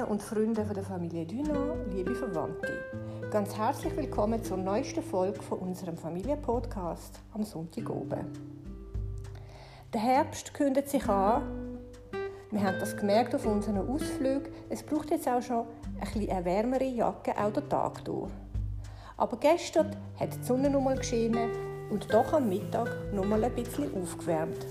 [0.00, 2.84] Freundinnen und Freunde der Familie Dünau, liebe Verwandte.
[3.30, 8.26] Ganz herzlich willkommen zur neuesten Folge von unserem Familienpodcast am Sonntag oben.
[9.92, 11.78] Der Herbst kündet sich an.
[12.50, 14.50] Wir haben das gemerkt auf unseren Ausflügen.
[14.70, 15.66] Es braucht jetzt auch schon
[16.00, 18.30] ein bisschen eine wärmere Jacke, auch den Tag durch.
[19.16, 21.50] Aber gestern hat die Sonne noch mal geschienen
[21.90, 24.66] und doch am Mittag noch mal ein bisschen aufgewärmt.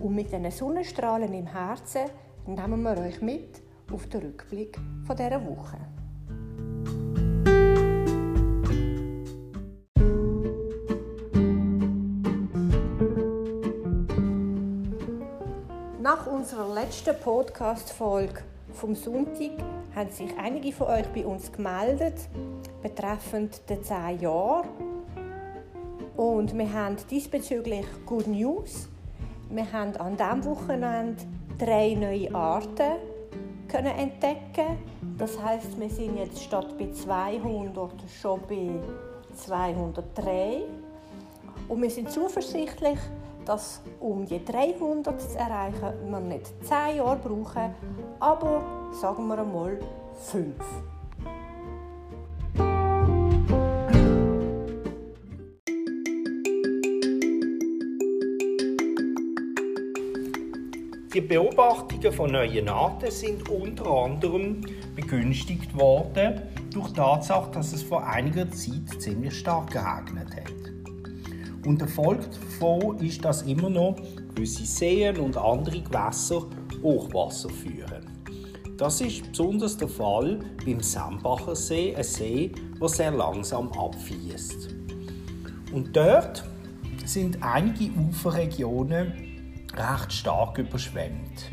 [0.00, 2.10] Und mit diesen Sonnenstrahlen im Herzen
[2.46, 3.61] nehmen wir euch mit
[3.92, 5.78] auf den Rückblick von dieser Woche.
[16.00, 18.42] Nach unserer letzten Podcast-Folge
[18.72, 19.52] vom Sonntag
[19.94, 22.14] haben sich einige von euch bei uns gemeldet
[22.82, 24.64] betreffend der 10 Jahre.
[26.16, 28.88] Und wir haben diesbezüglich Good News.
[29.50, 31.22] Wir haben an diesem Wochenende
[31.58, 33.11] drei neue Arten
[33.72, 34.78] können entdecken.
[35.16, 38.70] Das heißt, wir sind jetzt statt bei 200 schon bei
[39.34, 40.62] 203
[41.68, 42.98] und wir sind zuversichtlich,
[43.46, 47.74] dass um die 300 zu erreichen, wir nicht 10 Jahre brauchen,
[48.20, 48.62] aber
[49.00, 49.78] sagen wir einmal
[50.30, 50.54] 5.
[61.14, 64.62] Die Beobachtungen von neuen Arten sind unter anderem
[64.96, 66.40] begünstigt worden
[66.72, 71.66] durch die Tatsache, dass es vor einiger Zeit ziemlich stark geregnet hat.
[71.66, 73.96] Und der Folge davon ist, dass immer noch
[74.34, 76.46] gewisse Seen und andere Gewässer
[76.82, 78.06] Hochwasser führen.
[78.78, 84.74] Das ist besonders der Fall beim Sembacher See, ein See, der sehr langsam abfließt.
[85.74, 86.42] Und dort
[87.04, 89.31] sind einige Uferregionen
[89.74, 91.50] recht stark überschwemmt.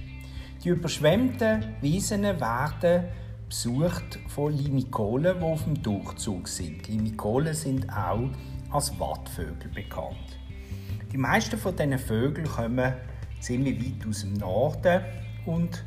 [0.63, 3.05] Die überschwemmten Wiesen werden
[3.47, 6.87] besucht von Limikolen, die auf dem Durchzug sind.
[6.87, 8.29] Limikolen sind auch
[8.71, 10.39] als Wattvögel bekannt.
[11.11, 12.93] Die meisten von diesen Vögeln kommen
[13.39, 15.01] ziemlich weit aus dem Norden
[15.45, 15.83] und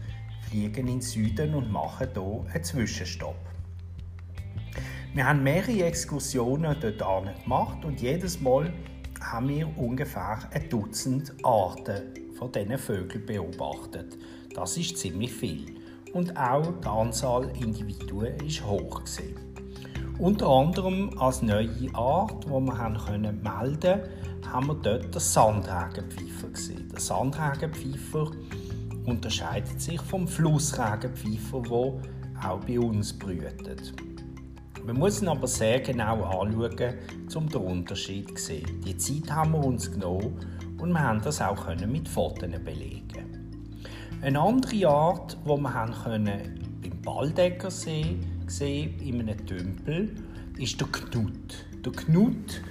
[0.49, 3.37] fliegen in den Süden und machen hier einen Zwischenstopp.
[5.15, 8.73] Wir haben mehrere Exkursionen dort gemacht und jedes Mal
[9.21, 14.19] haben wir ungefähr ein Dutzend Arten von diesen Vögeln beobachtet.
[14.53, 15.77] Das ist ziemlich viel.
[16.13, 19.05] Und auch die Anzahl Individuen ist hoch.
[19.05, 19.37] Gewesen.
[20.19, 24.01] Unter anderem als neue Art, die wir haben können melden
[24.51, 26.89] haben wir dort den Sandregenpfeifer gesehen.
[26.91, 28.33] Der Sandregenpfeifer
[29.07, 33.95] unterscheidet sich vom Flussregenpfeifer, der auch bei uns brütet.
[34.85, 36.95] Wir müssen aber sehr genau anschauen,
[37.37, 38.81] um den Unterschied zu sehen.
[38.85, 40.37] Die Zeit haben wir uns genommen
[40.83, 43.79] und wir haben das auch mit Fotos belegen.
[44.21, 48.17] Eine andere Art, die wir haben können beim Baldeckersee
[48.49, 50.13] sehen, in einem Tümpel,
[50.59, 51.67] ist der Knut.
[51.85, 52.63] Der Knut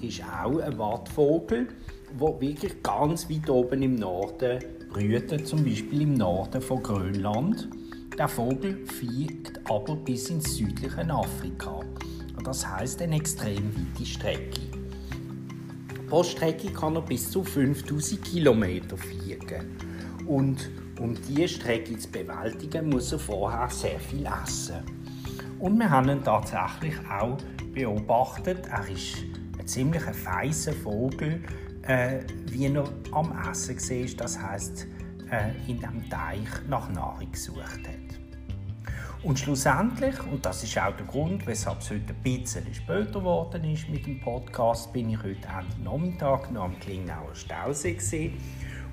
[0.00, 1.68] ist auch ein Wattvogel,
[2.18, 7.68] der wirklich ganz weit oben im Norden brütet, zum Beispiel im Norden von Grönland.
[8.18, 11.80] Der Vogel fliegt aber bis ins südliche Afrika.
[12.42, 14.67] Das heißt eine extrem weite Strecke.
[16.08, 19.76] Pro Strecke kann er bis zu 5000 Kilometer fliegen.
[20.26, 24.76] Und um diese Strecke zu bewältigen, muss er vorher sehr viel essen.
[25.58, 27.36] Und wir haben ihn tatsächlich auch
[27.74, 28.66] beobachtet.
[28.70, 29.16] Er ist
[29.58, 31.42] ein ziemlich feiser Vogel,
[31.82, 34.16] äh, wie er am Essen war.
[34.16, 34.86] Das heißt,
[35.30, 38.07] äh, in dem Teich nach Nahrung gesucht hat.
[39.24, 43.64] Und schlussendlich, und das ist auch der Grund, weshalb es heute ein bisschen später geworden
[43.64, 48.34] ist mit dem Podcast, bin ich heute Ende Nachmittag noch am Klingnauer Stausee gewesen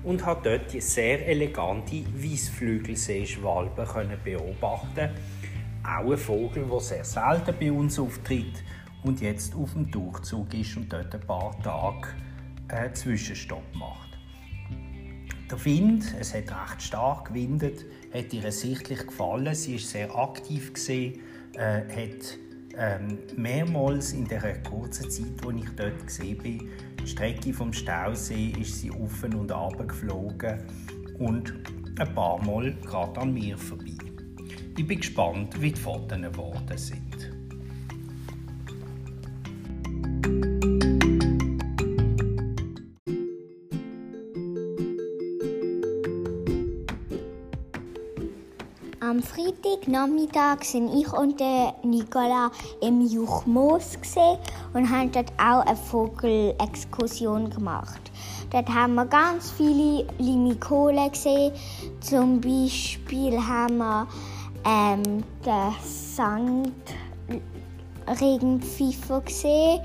[0.02, 3.86] und habe dort die sehr elegante Weissflügelseeschwalbe
[4.24, 5.10] beobachten
[5.84, 8.64] Auch ein Vogel, der sehr selten bei uns auftritt
[9.04, 12.08] und jetzt auf dem Durchzug ist und dort ein paar Tage
[12.66, 14.15] einen Zwischenstopp macht.
[15.48, 19.54] Der Wind, es hat recht stark gewindet, hat ihr sichtlich gefallen.
[19.54, 21.20] Sie ist sehr aktiv gesehen,
[21.54, 22.38] äh, hat
[22.76, 26.68] ähm, mehrmals in der kurzen Zeit, wo ich dort gesehen bin,
[27.00, 30.58] die Strecke vom Stausee ist sie auf und ab geflogen
[31.18, 31.54] und
[31.96, 33.96] ein paar Mal gerade an mir vorbei.
[34.76, 37.35] Ich bin gespannt, wie die Fotos geworden sind.
[49.08, 51.40] Am Freitagnachmittag sind ich und
[51.84, 52.50] Nicola
[52.80, 53.96] im Juchmoos
[54.74, 58.00] und haben dort auch eine Vogelexkursion gemacht.
[58.50, 61.52] Dort haben wir ganz viele Limikolen gesehen.
[62.00, 64.08] Zum Beispiel haben wir
[64.64, 65.72] ähm, den
[68.04, 69.82] Sandregenpfeifer gesehen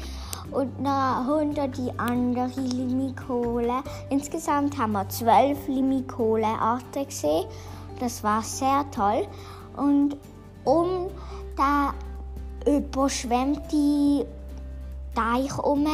[0.50, 3.84] und noch hunderte andere Limikolen.
[4.10, 7.46] Insgesamt haben wir zwölf Limikolenarten gesehen.
[8.01, 9.27] Das war sehr toll.
[9.77, 10.18] Und
[10.65, 11.07] um
[12.65, 14.25] den überschwemmten
[15.13, 15.86] Teich herum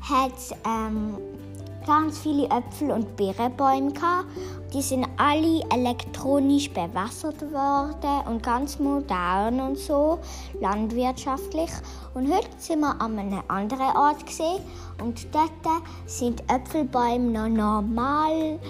[0.00, 1.18] hat es ähm,
[1.84, 4.26] ganz viele Äpfel- und Beerenbäume gehabt.
[4.72, 10.20] Die sind alle elektronisch bewässert worden und ganz modern und so,
[10.60, 11.70] landwirtschaftlich.
[12.14, 14.62] Und heute sind wir an einem anderen Ort gesehen
[15.02, 15.50] und dort
[16.06, 18.60] sind Äpfelbäume noch normal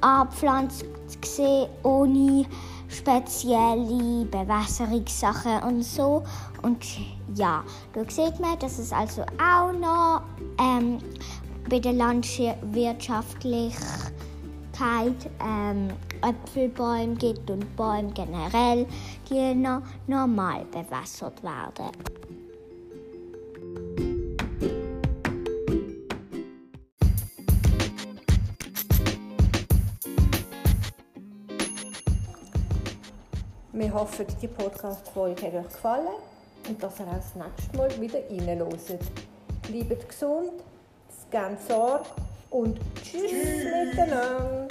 [0.00, 0.84] angepflanzt
[1.20, 2.46] gesehen, ohne
[2.88, 6.22] spezielle Bewässerungssachen und so.
[6.62, 6.84] Und
[7.34, 7.62] ja,
[7.92, 10.22] da sieht man, dass es also auch noch
[10.60, 10.98] ähm,
[11.68, 13.76] bei der Landwirtschaftlichkeit
[15.44, 15.88] ähm,
[16.22, 18.86] Äpfelbäume gibt und Bäume generell,
[19.30, 21.90] die noch normal bewässert werden.
[33.78, 36.08] Wir hoffen, die Podcast-Folge hat euch gefallen
[36.68, 38.98] und dass ihr auch das nächste Mal wieder reinhört.
[39.70, 40.50] Bleibt gesund,
[41.30, 42.04] ganz Sorge
[42.50, 43.64] und tschüss, tschüss.
[43.84, 44.66] miteinander.